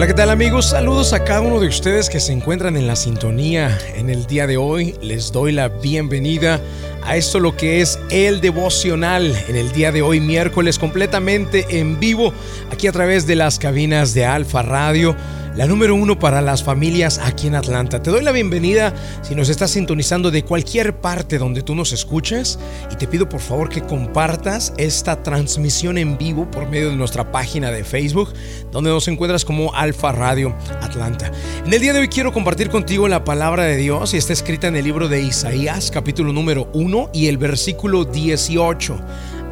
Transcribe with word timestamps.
Hola, 0.00 0.06
¿qué 0.06 0.14
tal 0.14 0.30
amigos? 0.30 0.70
Saludos 0.70 1.12
a 1.12 1.24
cada 1.24 1.42
uno 1.42 1.60
de 1.60 1.68
ustedes 1.68 2.08
que 2.08 2.20
se 2.20 2.32
encuentran 2.32 2.74
en 2.74 2.86
la 2.86 2.96
sintonía 2.96 3.76
en 3.94 4.08
el 4.08 4.24
día 4.24 4.46
de 4.46 4.56
hoy. 4.56 4.94
Les 5.02 5.30
doy 5.30 5.52
la 5.52 5.68
bienvenida 5.68 6.58
a 7.02 7.16
esto 7.16 7.38
lo 7.38 7.54
que 7.54 7.82
es 7.82 7.98
el 8.08 8.40
devocional 8.40 9.36
en 9.46 9.56
el 9.56 9.72
día 9.72 9.92
de 9.92 10.00
hoy, 10.00 10.18
miércoles, 10.18 10.78
completamente 10.78 11.66
en 11.80 12.00
vivo, 12.00 12.32
aquí 12.72 12.86
a 12.86 12.92
través 12.92 13.26
de 13.26 13.36
las 13.36 13.58
cabinas 13.58 14.14
de 14.14 14.24
Alfa 14.24 14.62
Radio 14.62 15.14
la 15.56 15.66
número 15.66 15.94
uno 15.94 16.18
para 16.18 16.40
las 16.40 16.62
familias 16.62 17.18
aquí 17.18 17.48
en 17.48 17.54
Atlanta. 17.54 18.02
Te 18.02 18.10
doy 18.10 18.22
la 18.22 18.32
bienvenida 18.32 18.94
si 19.22 19.34
nos 19.34 19.48
estás 19.48 19.72
sintonizando 19.72 20.30
de 20.30 20.44
cualquier 20.44 21.00
parte 21.00 21.38
donde 21.38 21.62
tú 21.62 21.74
nos 21.74 21.92
escuches 21.92 22.58
y 22.90 22.96
te 22.96 23.08
pido 23.08 23.28
por 23.28 23.40
favor 23.40 23.68
que 23.68 23.82
compartas 23.82 24.72
esta 24.76 25.22
transmisión 25.22 25.98
en 25.98 26.16
vivo 26.16 26.50
por 26.50 26.68
medio 26.68 26.90
de 26.90 26.96
nuestra 26.96 27.32
página 27.32 27.70
de 27.70 27.84
Facebook 27.84 28.32
donde 28.70 28.90
nos 28.90 29.08
encuentras 29.08 29.44
como 29.44 29.74
Alfa 29.74 30.12
Radio 30.12 30.54
Atlanta. 30.80 31.32
En 31.64 31.72
el 31.72 31.80
día 31.80 31.92
de 31.92 32.00
hoy 32.00 32.08
quiero 32.08 32.32
compartir 32.32 32.70
contigo 32.70 33.08
la 33.08 33.24
palabra 33.24 33.64
de 33.64 33.76
Dios 33.76 34.14
y 34.14 34.18
está 34.18 34.32
escrita 34.32 34.68
en 34.68 34.76
el 34.76 34.84
libro 34.84 35.08
de 35.08 35.20
Isaías 35.20 35.90
capítulo 35.90 36.32
número 36.32 36.68
1 36.74 37.10
y 37.12 37.26
el 37.26 37.38
versículo 37.38 38.04
18. 38.04 38.96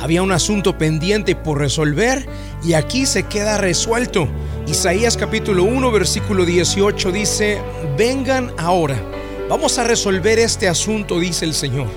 Había 0.01 0.23
un 0.23 0.31
asunto 0.31 0.79
pendiente 0.79 1.35
por 1.35 1.59
resolver 1.59 2.25
y 2.65 2.75
aquí 2.75 3.05
se 3.05 3.25
queda 3.25 3.59
resuelto. 3.59 4.29
Isaías 4.69 5.17
capítulo 5.17 5.65
1 5.65 5.91
versículo 5.91 6.45
18 6.45 7.11
dice, 7.11 7.61
vengan 7.97 8.53
ahora, 8.59 8.97
vamos 9.49 9.77
a 9.79 9.85
resolver 9.85 10.39
este 10.39 10.69
asunto, 10.69 11.19
dice 11.19 11.45
el 11.45 11.55
Señor. 11.55 11.89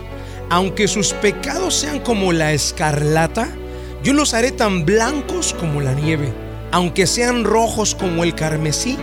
Aunque 0.50 0.88
sus 0.88 1.14
pecados 1.14 1.76
sean 1.76 2.00
como 2.00 2.34
la 2.34 2.54
escarlata, 2.54 3.50
yo 4.04 4.14
los 4.14 4.34
haré 4.34 4.52
tan 4.52 4.84
blancos 4.84 5.56
como 5.60 5.80
la 5.80 5.94
nieve. 5.94 6.34
Aunque 6.72 7.06
sean 7.06 7.44
rojos 7.44 7.94
como 7.94 8.24
el 8.24 8.34
carmesí, 8.34 8.98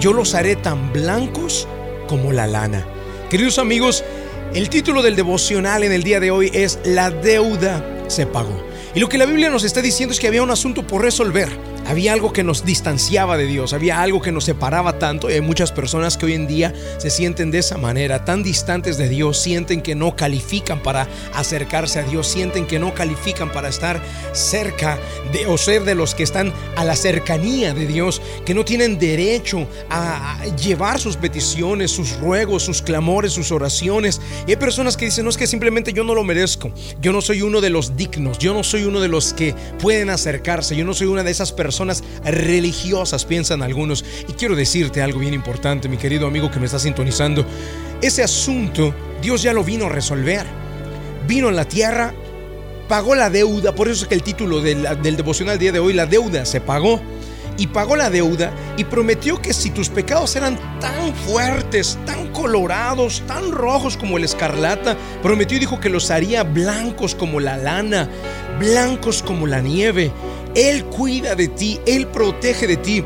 yo 0.00 0.12
los 0.12 0.34
haré 0.34 0.54
tan 0.56 0.92
blancos 0.92 1.66
como 2.08 2.30
la 2.30 2.46
lana. 2.46 2.84
Queridos 3.30 3.58
amigos, 3.58 4.04
el 4.52 4.68
título 4.68 5.00
del 5.00 5.16
devocional 5.16 5.82
en 5.82 5.92
el 5.92 6.02
día 6.02 6.20
de 6.20 6.30
hoy 6.30 6.50
es 6.52 6.78
La 6.84 7.10
deuda 7.10 7.93
se 8.08 8.26
pagó. 8.26 8.54
Y 8.94 9.00
lo 9.00 9.08
que 9.08 9.18
la 9.18 9.26
Biblia 9.26 9.50
nos 9.50 9.64
está 9.64 9.82
diciendo 9.82 10.12
es 10.12 10.20
que 10.20 10.28
había 10.28 10.42
un 10.42 10.50
asunto 10.50 10.86
por 10.86 11.02
resolver 11.02 11.73
había 11.86 12.12
algo 12.12 12.32
que 12.32 12.42
nos 12.42 12.64
distanciaba 12.64 13.36
de 13.36 13.46
Dios, 13.46 13.72
había 13.72 14.00
algo 14.00 14.22
que 14.22 14.32
nos 14.32 14.44
separaba 14.44 14.98
tanto 14.98 15.28
y 15.30 15.34
hay 15.34 15.40
muchas 15.40 15.72
personas 15.72 16.16
que 16.16 16.26
hoy 16.26 16.32
en 16.32 16.46
día 16.46 16.72
se 16.98 17.10
sienten 17.10 17.50
de 17.50 17.58
esa 17.58 17.76
manera, 17.76 18.24
tan 18.24 18.42
distantes 18.42 18.96
de 18.96 19.08
Dios, 19.08 19.38
sienten 19.38 19.82
que 19.82 19.94
no 19.94 20.16
califican 20.16 20.82
para 20.82 21.08
acercarse 21.34 21.98
a 21.98 22.02
Dios, 22.02 22.26
sienten 22.26 22.66
que 22.66 22.78
no 22.78 22.94
califican 22.94 23.52
para 23.52 23.68
estar 23.68 24.00
cerca 24.32 24.98
de 25.32 25.46
o 25.46 25.58
ser 25.58 25.84
de 25.84 25.94
los 25.94 26.14
que 26.14 26.22
están 26.22 26.52
a 26.76 26.84
la 26.84 26.96
cercanía 26.96 27.74
de 27.74 27.86
Dios, 27.86 28.22
que 28.46 28.54
no 28.54 28.64
tienen 28.64 28.98
derecho 28.98 29.66
a 29.90 30.38
llevar 30.62 30.98
sus 30.98 31.16
peticiones, 31.16 31.90
sus 31.90 32.18
ruegos, 32.18 32.62
sus 32.62 32.80
clamores, 32.82 33.32
sus 33.32 33.52
oraciones. 33.52 34.20
Y 34.46 34.50
hay 34.50 34.56
personas 34.56 34.96
que 34.96 35.06
dicen, 35.06 35.24
no 35.24 35.30
es 35.30 35.36
que 35.36 35.46
simplemente 35.46 35.92
yo 35.92 36.04
no 36.04 36.14
lo 36.14 36.24
merezco, 36.24 36.72
yo 37.00 37.12
no 37.12 37.20
soy 37.20 37.42
uno 37.42 37.60
de 37.60 37.70
los 37.70 37.96
dignos, 37.96 38.38
yo 38.38 38.54
no 38.54 38.64
soy 38.64 38.84
uno 38.84 39.00
de 39.00 39.08
los 39.08 39.34
que 39.34 39.54
pueden 39.80 40.10
acercarse, 40.10 40.76
yo 40.76 40.84
no 40.84 40.94
soy 40.94 41.08
una 41.08 41.22
de 41.22 41.30
esas 41.30 41.52
personas 41.52 41.73
religiosas, 42.24 43.24
piensan 43.24 43.62
algunos. 43.62 44.04
Y 44.28 44.32
quiero 44.32 44.56
decirte 44.56 45.02
algo 45.02 45.20
bien 45.20 45.34
importante, 45.34 45.88
mi 45.88 45.96
querido 45.96 46.26
amigo 46.26 46.50
que 46.50 46.60
me 46.60 46.66
está 46.66 46.78
sintonizando. 46.78 47.46
Ese 48.00 48.22
asunto 48.22 48.94
Dios 49.22 49.42
ya 49.42 49.52
lo 49.52 49.64
vino 49.64 49.86
a 49.86 49.88
resolver. 49.88 50.46
Vino 51.26 51.48
en 51.48 51.56
la 51.56 51.64
tierra, 51.64 52.12
pagó 52.88 53.14
la 53.14 53.30
deuda, 53.30 53.74
por 53.74 53.88
eso 53.88 54.02
es 54.02 54.08
que 54.08 54.14
el 54.14 54.22
título 54.22 54.60
del 54.60 55.16
devocional 55.16 55.58
día 55.58 55.72
de 55.72 55.78
hoy, 55.78 55.94
la 55.94 56.04
deuda 56.04 56.44
se 56.44 56.60
pagó 56.60 57.00
y 57.56 57.68
pagó 57.68 57.96
la 57.96 58.10
deuda 58.10 58.52
y 58.76 58.84
prometió 58.84 59.40
que 59.40 59.54
si 59.54 59.70
tus 59.70 59.88
pecados 59.88 60.34
eran 60.36 60.58
tan 60.80 61.14
fuertes, 61.14 61.98
tan 62.04 62.28
colorados, 62.32 63.22
tan 63.26 63.52
rojos 63.52 63.96
como 63.96 64.18
el 64.18 64.24
escarlata, 64.24 64.96
prometió 65.22 65.56
y 65.56 65.60
dijo 65.60 65.80
que 65.80 65.88
los 65.88 66.10
haría 66.10 66.42
blancos 66.42 67.14
como 67.14 67.40
la 67.40 67.56
lana, 67.56 68.10
blancos 68.58 69.22
como 69.22 69.46
la 69.46 69.60
nieve. 69.60 70.12
Él 70.54 70.84
cuida 70.84 71.34
de 71.34 71.48
ti, 71.48 71.80
Él 71.86 72.06
protege 72.06 72.66
de 72.66 72.76
ti. 72.76 73.04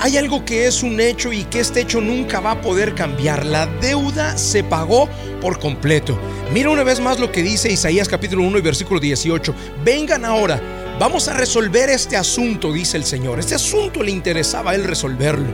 Hay 0.00 0.16
algo 0.16 0.44
que 0.44 0.66
es 0.66 0.82
un 0.82 1.00
hecho 1.00 1.32
y 1.32 1.44
que 1.44 1.60
este 1.60 1.80
hecho 1.80 2.00
nunca 2.00 2.40
va 2.40 2.52
a 2.52 2.60
poder 2.60 2.94
cambiar. 2.94 3.44
La 3.46 3.66
deuda 3.66 4.36
se 4.36 4.62
pagó 4.62 5.08
por 5.40 5.58
completo. 5.58 6.18
Mira 6.52 6.70
una 6.70 6.82
vez 6.82 7.00
más 7.00 7.18
lo 7.18 7.32
que 7.32 7.42
dice 7.42 7.72
Isaías 7.72 8.08
capítulo 8.08 8.42
1 8.42 8.58
y 8.58 8.60
versículo 8.60 9.00
18. 9.00 9.54
Vengan 9.84 10.24
ahora, 10.24 10.60
vamos 11.00 11.28
a 11.28 11.34
resolver 11.34 11.88
este 11.88 12.16
asunto, 12.16 12.72
dice 12.72 12.96
el 12.96 13.04
Señor. 13.04 13.38
Este 13.40 13.54
asunto 13.54 14.02
le 14.02 14.10
interesaba 14.10 14.72
a 14.72 14.74
Él 14.74 14.84
resolverlo. 14.84 15.48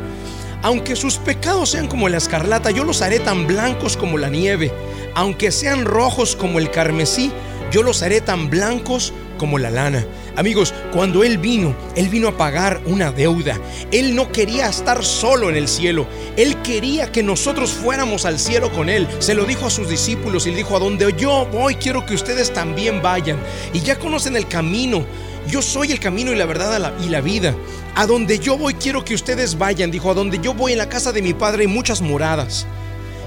Aunque 0.62 0.96
sus 0.96 1.16
pecados 1.16 1.70
sean 1.70 1.86
como 1.86 2.08
la 2.08 2.18
escarlata, 2.18 2.70
yo 2.70 2.84
los 2.84 3.00
haré 3.02 3.20
tan 3.20 3.46
blancos 3.46 3.96
como 3.96 4.18
la 4.18 4.28
nieve. 4.28 4.72
Aunque 5.14 5.52
sean 5.52 5.84
rojos 5.84 6.36
como 6.36 6.58
el 6.58 6.70
carmesí, 6.70 7.32
yo 7.70 7.82
los 7.82 8.02
haré 8.02 8.20
tan 8.20 8.50
blancos 8.50 9.12
como 9.40 9.58
la 9.58 9.70
lana. 9.70 10.06
Amigos, 10.36 10.74
cuando 10.92 11.24
Él 11.24 11.38
vino, 11.38 11.74
Él 11.96 12.10
vino 12.10 12.28
a 12.28 12.36
pagar 12.36 12.82
una 12.84 13.10
deuda. 13.10 13.58
Él 13.90 14.14
no 14.14 14.30
quería 14.30 14.68
estar 14.68 15.02
solo 15.02 15.48
en 15.48 15.56
el 15.56 15.66
cielo. 15.66 16.06
Él 16.36 16.60
quería 16.60 17.10
que 17.10 17.22
nosotros 17.22 17.70
fuéramos 17.70 18.26
al 18.26 18.38
cielo 18.38 18.70
con 18.70 18.90
Él. 18.90 19.08
Se 19.18 19.34
lo 19.34 19.46
dijo 19.46 19.64
a 19.64 19.70
sus 19.70 19.88
discípulos 19.88 20.46
y 20.46 20.50
dijo, 20.50 20.76
a 20.76 20.78
donde 20.78 21.14
yo 21.16 21.46
voy, 21.50 21.76
quiero 21.76 22.04
que 22.04 22.12
ustedes 22.12 22.52
también 22.52 23.00
vayan. 23.00 23.38
Y 23.72 23.80
ya 23.80 23.98
conocen 23.98 24.36
el 24.36 24.46
camino. 24.46 25.06
Yo 25.48 25.62
soy 25.62 25.90
el 25.90 26.00
camino 26.00 26.32
y 26.32 26.36
la 26.36 26.44
verdad 26.44 26.92
y 27.02 27.08
la 27.08 27.22
vida. 27.22 27.54
A 27.94 28.06
donde 28.06 28.40
yo 28.40 28.58
voy, 28.58 28.74
quiero 28.74 29.06
que 29.06 29.14
ustedes 29.14 29.56
vayan. 29.56 29.90
Dijo, 29.90 30.10
a 30.10 30.14
donde 30.14 30.38
yo 30.40 30.52
voy 30.52 30.72
en 30.72 30.78
la 30.78 30.90
casa 30.90 31.12
de 31.12 31.22
mi 31.22 31.32
Padre 31.32 31.62
hay 31.62 31.68
muchas 31.68 32.02
moradas. 32.02 32.66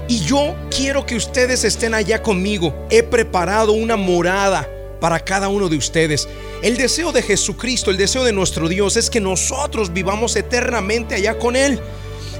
Y 0.06 0.20
yo 0.20 0.54
quiero 0.70 1.06
que 1.06 1.16
ustedes 1.16 1.64
estén 1.64 1.92
allá 1.92 2.22
conmigo. 2.22 2.86
He 2.88 3.02
preparado 3.02 3.72
una 3.72 3.96
morada 3.96 4.68
para 5.04 5.20
cada 5.20 5.48
uno 5.48 5.68
de 5.68 5.76
ustedes. 5.76 6.26
El 6.62 6.78
deseo 6.78 7.12
de 7.12 7.20
Jesucristo, 7.20 7.90
el 7.90 7.98
deseo 7.98 8.24
de 8.24 8.32
nuestro 8.32 8.70
Dios 8.70 8.96
es 8.96 9.10
que 9.10 9.20
nosotros 9.20 9.92
vivamos 9.92 10.34
eternamente 10.34 11.14
allá 11.14 11.38
con 11.38 11.56
Él. 11.56 11.78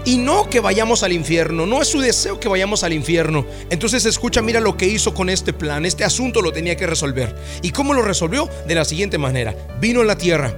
Y 0.07 0.17
no 0.17 0.49
que 0.49 0.61
vayamos 0.61 1.03
al 1.03 1.13
infierno, 1.13 1.67
no 1.67 1.83
es 1.83 1.89
su 1.89 2.01
deseo 2.01 2.41
que 2.41 2.49
vayamos 2.49 2.83
al 2.83 2.95
infierno. 2.95 3.45
Entonces 3.69 4.07
escucha, 4.07 4.41
mira 4.41 4.61
lo 4.61 4.79
que 4.79 4.87
hizo 4.87 5.13
con 5.13 5.29
este 5.29 5.53
plan, 5.53 5.85
este 5.85 6.05
asunto 6.05 6.41
lo 6.41 6.55
tenía 6.55 6.75
que 6.75 6.87
resolver. 6.87 7.37
¿Y 7.61 7.69
cómo 7.69 7.93
lo 7.93 8.01
resolvió? 8.01 8.49
De 8.67 8.75
la 8.75 8.87
siguiente 8.87 9.19
manera, 9.19 9.55
vino 9.79 10.01
a 10.01 10.05
la 10.05 10.17
tierra, 10.17 10.57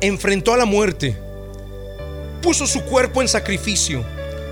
enfrentó 0.00 0.52
a 0.52 0.56
la 0.56 0.64
muerte, 0.64 1.16
puso 2.42 2.66
su 2.66 2.82
cuerpo 2.82 3.22
en 3.22 3.28
sacrificio, 3.28 4.02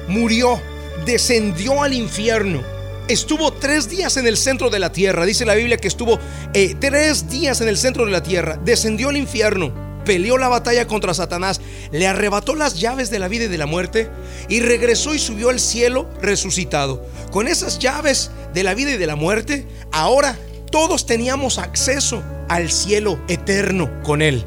murió, 0.07 0.61
descendió 1.05 1.83
al 1.83 1.93
infierno 1.93 2.76
estuvo 3.09 3.53
tres 3.53 3.89
días 3.89 4.17
en 4.17 4.27
el 4.27 4.37
centro 4.37 4.71
de 4.71 4.79
la 4.79 4.93
tierra. 4.93 5.27
Dice 5.27 5.45
la 5.45 5.55
Biblia 5.55 5.77
que 5.77 5.89
estuvo 5.89 6.19
eh, 6.55 6.75
tres 6.79 7.29
días 7.29 7.61
en 7.61 7.69
el 7.69 7.77
centro 7.77 8.05
de 8.05 8.13
la 8.13 8.23
tierra. 8.23 8.59
Descendió 8.65 9.09
al 9.09 9.17
infierno. 9.17 9.87
Peleó 10.05 10.39
la 10.39 10.47
batalla 10.47 10.87
contra 10.87 11.15
Satanás, 11.15 11.61
le 11.91 12.07
arrebató 12.07 12.55
las 12.55 12.79
llaves 12.79 13.11
de 13.11 13.19
la 13.19 13.27
vida 13.27 13.47
y 13.47 13.49
de 13.49 13.59
la 13.59 13.67
muerte 13.67 14.09
y 14.49 14.61
regresó 14.61 15.17
y 15.17 15.19
subió 15.19 15.49
al 15.49 15.59
cielo 15.59 16.09
resucitado. 16.23 17.05
Con 17.33 17.49
esas 17.49 17.81
llaves 17.81 18.31
de 18.55 18.63
la 18.63 18.75
vida 18.75 18.93
y 18.93 18.99
de 18.99 19.07
la 19.09 19.17
muerte, 19.17 19.67
ahora 19.91 20.39
todos 20.71 21.07
teníamos 21.07 21.59
acceso 21.59 22.23
al 22.49 22.71
cielo 22.71 23.19
eterno 23.27 23.91
con 24.05 24.23
Él. 24.23 24.45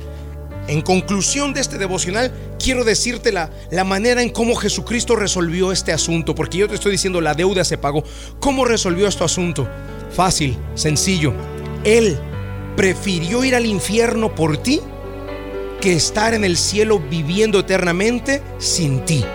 En 0.69 0.83
conclusión 0.83 1.51
de 1.51 1.61
este 1.61 1.79
devocional, 1.79 2.31
quiero 2.63 2.83
decirte 2.83 3.31
la, 3.31 3.49
la, 3.71 3.83
manera 3.83 4.21
en 4.21 4.29
cómo 4.29 4.53
Jesucristo 4.55 5.15
resolvió 5.15 5.71
este 5.71 5.91
asunto, 5.91 6.35
porque 6.35 6.59
yo 6.59 6.67
te 6.67 6.75
estoy 6.75 6.91
diciendo 6.91 7.21
la 7.21 7.33
deuda 7.33 7.63
se 7.63 7.79
pagó. 7.79 8.03
¿Cómo 8.39 8.65
resolvió 8.65 9.07
este 9.07 9.23
asunto? 9.23 9.67
Fácil, 10.15 10.55
sencillo. 10.75 11.33
Él 11.83 12.19
prefirió 12.75 13.43
ir 13.43 13.55
al 13.55 13.65
infierno 13.65 14.35
por 14.35 14.57
ti 14.57 14.79
que 15.81 15.93
estar 15.93 16.35
en 16.35 16.45
el 16.45 16.55
cielo 16.55 16.99
viviendo 16.99 17.61
eternamente 17.61 18.43
sin 18.59 19.03
ti. 19.05 19.25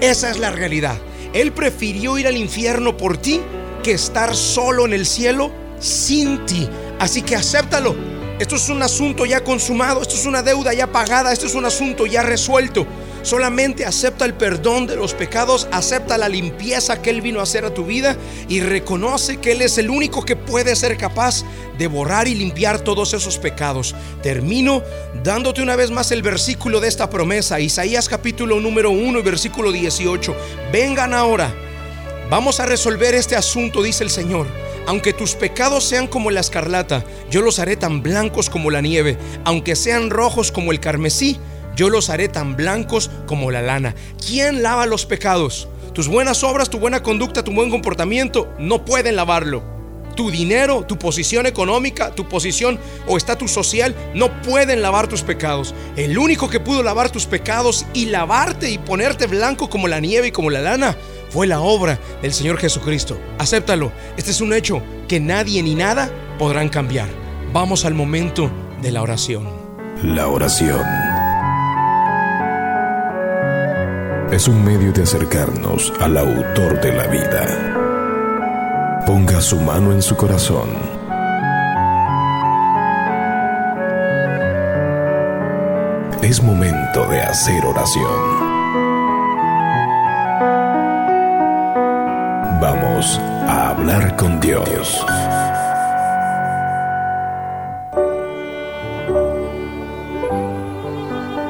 Esa 0.00 0.32
es 0.32 0.40
la 0.40 0.50
realidad. 0.50 0.98
Él 1.32 1.52
prefirió 1.52 2.18
ir 2.18 2.26
al 2.26 2.36
infierno 2.36 2.96
por 2.96 3.18
ti 3.18 3.40
que 3.84 3.92
estar 3.92 4.34
solo 4.34 4.84
en 4.84 4.94
el 4.94 5.06
cielo 5.06 5.52
sin 5.78 6.44
ti. 6.44 6.68
Así 6.98 7.22
que 7.22 7.36
acéptalo 7.36 7.94
esto 8.42 8.56
es 8.56 8.68
un 8.68 8.82
asunto 8.82 9.24
ya 9.24 9.44
consumado, 9.44 10.02
esto 10.02 10.16
es 10.16 10.26
una 10.26 10.42
deuda 10.42 10.74
ya 10.74 10.88
pagada, 10.88 11.32
esto 11.32 11.46
es 11.46 11.54
un 11.54 11.64
asunto 11.64 12.06
ya 12.06 12.22
resuelto. 12.24 12.88
Solamente 13.22 13.86
acepta 13.86 14.24
el 14.24 14.34
perdón 14.34 14.88
de 14.88 14.96
los 14.96 15.14
pecados, 15.14 15.68
acepta 15.70 16.18
la 16.18 16.28
limpieza 16.28 17.00
que 17.00 17.10
Él 17.10 17.20
vino 17.20 17.38
a 17.38 17.44
hacer 17.44 17.64
a 17.64 17.72
tu 17.72 17.84
vida 17.84 18.16
y 18.48 18.58
reconoce 18.58 19.36
que 19.36 19.52
Él 19.52 19.62
es 19.62 19.78
el 19.78 19.90
único 19.90 20.24
que 20.24 20.34
puede 20.34 20.74
ser 20.74 20.96
capaz 20.96 21.44
de 21.78 21.86
borrar 21.86 22.26
y 22.26 22.34
limpiar 22.34 22.80
todos 22.80 23.14
esos 23.14 23.38
pecados. 23.38 23.94
Termino 24.24 24.82
dándote 25.22 25.62
una 25.62 25.76
vez 25.76 25.92
más 25.92 26.10
el 26.10 26.22
versículo 26.22 26.80
de 26.80 26.88
esta 26.88 27.08
promesa, 27.08 27.60
Isaías 27.60 28.08
capítulo 28.08 28.58
número 28.58 28.90
1 28.90 29.20
y 29.20 29.22
versículo 29.22 29.70
18. 29.70 30.34
Vengan 30.72 31.14
ahora, 31.14 31.54
vamos 32.32 32.60
a 32.60 32.64
resolver 32.64 33.14
este 33.14 33.36
asunto, 33.36 33.82
dice 33.82 34.02
el 34.02 34.08
Señor. 34.08 34.46
Aunque 34.86 35.12
tus 35.12 35.34
pecados 35.34 35.84
sean 35.84 36.06
como 36.06 36.30
la 36.30 36.40
escarlata, 36.40 37.04
yo 37.30 37.42
los 37.42 37.58
haré 37.58 37.76
tan 37.76 38.02
blancos 38.02 38.48
como 38.48 38.70
la 38.70 38.80
nieve. 38.80 39.18
Aunque 39.44 39.76
sean 39.76 40.08
rojos 40.08 40.50
como 40.50 40.72
el 40.72 40.80
carmesí, 40.80 41.36
yo 41.76 41.90
los 41.90 42.08
haré 42.08 42.30
tan 42.30 42.56
blancos 42.56 43.10
como 43.26 43.50
la 43.50 43.60
lana. 43.60 43.94
¿Quién 44.26 44.62
lava 44.62 44.86
los 44.86 45.04
pecados? 45.04 45.68
Tus 45.92 46.08
buenas 46.08 46.42
obras, 46.42 46.70
tu 46.70 46.78
buena 46.78 47.02
conducta, 47.02 47.44
tu 47.44 47.52
buen 47.52 47.68
comportamiento 47.68 48.50
no 48.58 48.82
pueden 48.82 49.14
lavarlo. 49.14 49.62
Tu 50.16 50.30
dinero, 50.30 50.86
tu 50.86 50.98
posición 50.98 51.44
económica, 51.44 52.14
tu 52.14 52.30
posición 52.30 52.78
o 53.06 53.18
estatus 53.18 53.50
social 53.50 53.94
no 54.14 54.40
pueden 54.40 54.80
lavar 54.80 55.06
tus 55.06 55.20
pecados. 55.20 55.74
El 55.96 56.16
único 56.16 56.48
que 56.48 56.60
pudo 56.60 56.82
lavar 56.82 57.10
tus 57.10 57.26
pecados 57.26 57.84
y 57.92 58.06
lavarte 58.06 58.70
y 58.70 58.78
ponerte 58.78 59.26
blanco 59.26 59.68
como 59.68 59.86
la 59.86 60.00
nieve 60.00 60.28
y 60.28 60.32
como 60.32 60.48
la 60.48 60.62
lana 60.62 60.96
fue 61.32 61.46
la 61.46 61.60
obra 61.60 61.98
del 62.20 62.32
Señor 62.32 62.58
Jesucristo. 62.58 63.18
Acéptalo. 63.38 63.92
Este 64.16 64.30
es 64.30 64.40
un 64.40 64.52
hecho 64.52 64.82
que 65.08 65.20
nadie 65.20 65.62
ni 65.62 65.74
nada 65.74 66.10
podrán 66.38 66.68
cambiar. 66.68 67.08
Vamos 67.52 67.84
al 67.84 67.94
momento 67.94 68.50
de 68.80 68.92
la 68.92 69.02
oración. 69.02 69.48
La 70.02 70.26
oración 70.28 70.84
es 74.32 74.48
un 74.48 74.64
medio 74.64 74.92
de 74.92 75.02
acercarnos 75.02 75.92
al 76.00 76.16
autor 76.16 76.80
de 76.80 76.92
la 76.92 77.06
vida 77.06 77.72
Ponga 79.06 79.40
su 79.40 79.60
mano 79.60 79.92
en 79.92 80.00
su 80.00 80.16
corazón. 80.16 80.68
Es 86.22 86.40
momento 86.40 87.08
de 87.08 87.20
hacer 87.20 87.64
oración. 87.66 88.41
Con 94.16 94.40
Dios. 94.40 95.04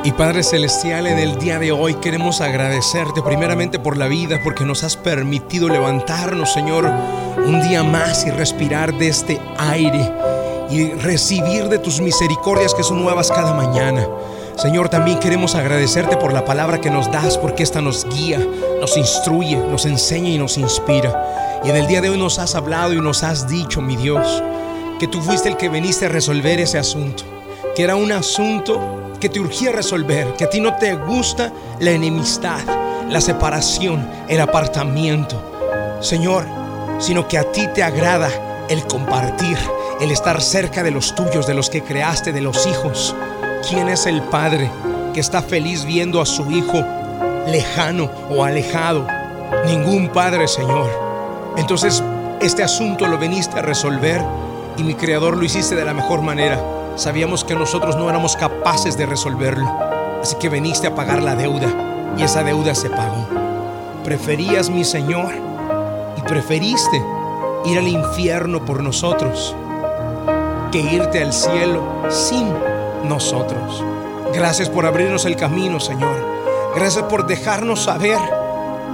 Y 0.02 0.10
Padre 0.10 0.42
Celestial, 0.42 1.06
en 1.06 1.20
el 1.20 1.38
día 1.38 1.60
de 1.60 1.70
hoy 1.70 1.94
queremos 1.94 2.40
agradecerte 2.40 3.22
primeramente 3.22 3.78
por 3.78 3.96
la 3.96 4.08
vida, 4.08 4.40
porque 4.42 4.64
nos 4.64 4.82
has 4.82 4.96
permitido 4.96 5.68
levantarnos, 5.68 6.52
Señor, 6.52 6.90
un 7.46 7.62
día 7.62 7.84
más 7.84 8.26
y 8.26 8.30
respirar 8.30 8.92
de 8.92 9.06
este 9.06 9.40
aire 9.58 10.10
y 10.68 10.94
recibir 10.94 11.68
de 11.68 11.78
tus 11.78 12.00
misericordias 12.00 12.74
que 12.74 12.82
son 12.82 13.00
nuevas 13.00 13.30
cada 13.30 13.54
mañana. 13.54 14.04
Señor, 14.56 14.88
también 14.88 15.20
queremos 15.20 15.54
agradecerte 15.54 16.16
por 16.16 16.32
la 16.32 16.44
palabra 16.44 16.80
que 16.80 16.90
nos 16.90 17.10
das, 17.12 17.38
porque 17.38 17.62
esta 17.62 17.80
nos 17.80 18.04
guía, 18.04 18.40
nos 18.80 18.96
instruye, 18.96 19.56
nos 19.56 19.86
enseña 19.86 20.30
y 20.30 20.38
nos 20.38 20.58
inspira. 20.58 21.41
Y 21.64 21.70
en 21.70 21.76
el 21.76 21.86
día 21.86 22.00
de 22.00 22.10
hoy 22.10 22.18
nos 22.18 22.38
has 22.38 22.54
hablado 22.54 22.92
y 22.92 23.00
nos 23.00 23.22
has 23.22 23.48
dicho, 23.48 23.80
mi 23.80 23.96
Dios, 23.96 24.42
que 24.98 25.06
tú 25.06 25.20
fuiste 25.20 25.48
el 25.48 25.56
que 25.56 25.68
veniste 25.68 26.06
a 26.06 26.08
resolver 26.08 26.58
ese 26.58 26.78
asunto, 26.78 27.22
que 27.76 27.84
era 27.84 27.94
un 27.94 28.10
asunto 28.10 29.12
que 29.20 29.28
te 29.28 29.38
urgía 29.38 29.70
resolver, 29.70 30.34
que 30.34 30.44
a 30.44 30.50
ti 30.50 30.60
no 30.60 30.74
te 30.76 30.94
gusta 30.94 31.52
la 31.78 31.92
enemistad, 31.92 32.58
la 33.08 33.20
separación, 33.20 34.08
el 34.28 34.40
apartamiento, 34.40 35.98
Señor, 36.00 36.46
sino 36.98 37.28
que 37.28 37.38
a 37.38 37.44
ti 37.52 37.68
te 37.72 37.84
agrada 37.84 38.66
el 38.68 38.84
compartir, 38.86 39.56
el 40.00 40.10
estar 40.10 40.40
cerca 40.40 40.82
de 40.82 40.90
los 40.90 41.14
tuyos, 41.14 41.46
de 41.46 41.54
los 41.54 41.70
que 41.70 41.82
creaste, 41.82 42.32
de 42.32 42.40
los 42.40 42.66
hijos. 42.66 43.14
¿Quién 43.68 43.88
es 43.88 44.06
el 44.06 44.22
Padre 44.22 44.68
que 45.14 45.20
está 45.20 45.42
feliz 45.42 45.84
viendo 45.84 46.20
a 46.20 46.26
su 46.26 46.50
hijo 46.50 46.84
lejano 47.46 48.10
o 48.30 48.42
alejado? 48.42 49.06
Ningún 49.66 50.08
Padre, 50.08 50.48
Señor. 50.48 51.01
Entonces, 51.56 52.02
este 52.40 52.62
asunto 52.62 53.06
lo 53.06 53.19
veniste 53.19 53.58
a 53.58 53.62
resolver 53.62 54.22
y 54.76 54.82
mi 54.82 54.94
Creador 54.94 55.37
lo 55.37 55.44
hiciste 55.44 55.75
de 55.75 55.84
la 55.84 55.94
mejor 55.94 56.22
manera 56.22 56.60
Sabíamos 56.96 57.43
que 57.43 57.54
nosotros 57.54 57.96
no 57.96 58.10
éramos 58.10 58.37
capaces 58.37 58.99
de 58.99 59.06
resolverlo, 59.06 59.66
así 60.20 60.37
que 60.37 60.50
veniste 60.50 60.87
a 60.87 60.94
pagar 60.94 61.22
la 61.22 61.34
deuda 61.34 62.14
y 62.19 62.22
esa 62.22 62.43
deuda 62.43 62.75
se 62.75 62.90
pagó. 62.90 63.26
Preferías, 64.04 64.69
mi 64.69 64.84
Señor, 64.84 65.32
y 66.19 66.20
preferiste 66.20 67.02
ir 67.64 67.78
al 67.78 67.88
infierno 67.88 68.62
por 68.64 68.82
nosotros 68.82 69.56
que 70.70 70.81
irte 70.81 71.22
al 71.22 71.32
cielo 71.32 71.82
sin 72.10 72.52
nosotros. 73.05 73.82
Gracias 74.34 74.69
por 74.69 74.84
abrirnos 74.84 75.25
el 75.25 75.37
camino, 75.37 75.81
Señor. 75.81 76.14
Gracias 76.75 77.05
por 77.05 77.26
dejarnos 77.26 77.84
saber 77.84 78.19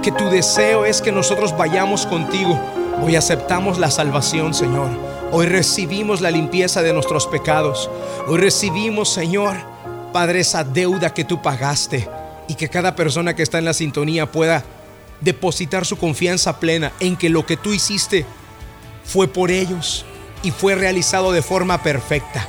que 0.01 0.11
tu 0.11 0.29
deseo 0.29 0.85
es 0.85 1.01
que 1.01 1.11
nosotros 1.11 1.57
vayamos 1.57 2.05
contigo. 2.05 2.59
Hoy 3.01 3.15
aceptamos 3.15 3.77
la 3.79 3.91
salvación, 3.91 4.53
Señor. 4.53 4.89
Hoy 5.31 5.45
recibimos 5.45 6.21
la 6.21 6.31
limpieza 6.31 6.81
de 6.81 6.93
nuestros 6.93 7.27
pecados. 7.27 7.89
Hoy 8.27 8.37
recibimos, 8.37 9.09
Señor, 9.09 9.57
Padre, 10.13 10.39
esa 10.39 10.63
deuda 10.63 11.13
que 11.13 11.25
tú 11.25 11.41
pagaste 11.41 12.07
y 12.47 12.55
que 12.55 12.69
cada 12.69 12.95
persona 12.95 13.35
que 13.35 13.43
está 13.43 13.57
en 13.57 13.65
la 13.65 13.73
sintonía 13.73 14.31
pueda 14.31 14.63
depositar 15.21 15.85
su 15.85 15.97
confianza 15.97 16.59
plena 16.59 16.93
en 16.99 17.17
que 17.17 17.29
lo 17.29 17.45
que 17.45 17.57
tú 17.57 17.73
hiciste 17.73 18.25
fue 19.03 19.27
por 19.27 19.51
ellos 19.51 20.05
y 20.43 20.51
fue 20.51 20.75
realizado 20.75 21.31
de 21.31 21.41
forma 21.41 21.83
perfecta. 21.83 22.47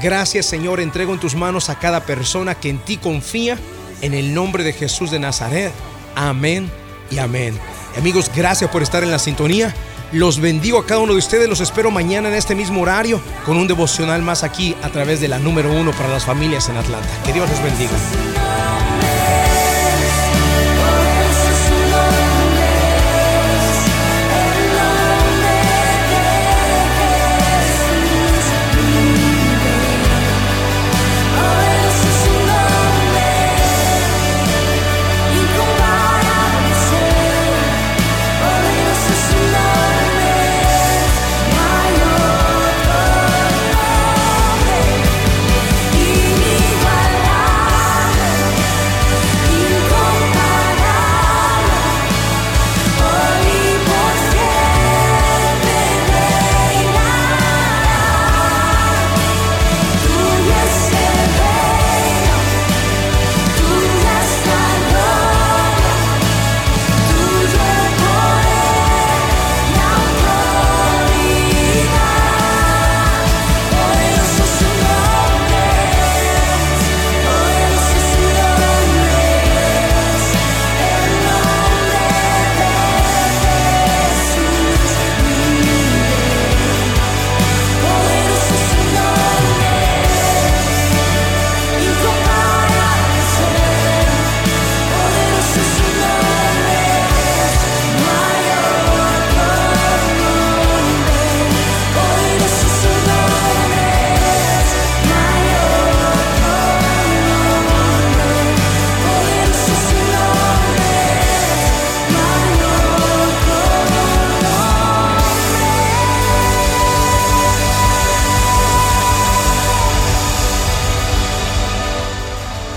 Gracias 0.00 0.46
Señor, 0.46 0.80
entrego 0.80 1.12
en 1.12 1.20
tus 1.20 1.34
manos 1.34 1.68
a 1.68 1.78
cada 1.78 2.06
persona 2.06 2.54
que 2.54 2.70
en 2.70 2.78
ti 2.78 2.96
confía, 2.96 3.58
en 4.00 4.14
el 4.14 4.32
nombre 4.34 4.62
de 4.62 4.72
Jesús 4.72 5.10
de 5.10 5.18
Nazaret. 5.18 5.72
Amén 6.14 6.81
y 7.12 7.18
amén. 7.18 7.58
Amigos, 7.96 8.30
gracias 8.34 8.70
por 8.70 8.82
estar 8.82 9.02
en 9.02 9.10
la 9.10 9.18
sintonía. 9.18 9.74
Los 10.12 10.40
bendigo 10.40 10.78
a 10.78 10.86
cada 10.86 11.00
uno 11.00 11.12
de 11.12 11.18
ustedes. 11.18 11.48
Los 11.48 11.60
espero 11.60 11.90
mañana 11.90 12.28
en 12.28 12.34
este 12.34 12.54
mismo 12.54 12.82
horario 12.82 13.20
con 13.46 13.56
un 13.56 13.66
devocional 13.66 14.22
más 14.22 14.42
aquí 14.44 14.76
a 14.82 14.88
través 14.88 15.20
de 15.20 15.28
la 15.28 15.38
número 15.38 15.72
uno 15.72 15.92
para 15.92 16.08
las 16.08 16.24
familias 16.24 16.68
en 16.68 16.76
Atlanta. 16.76 17.08
Que 17.24 17.32
Dios 17.32 17.48
les 17.48 17.62
bendiga. 17.62 18.41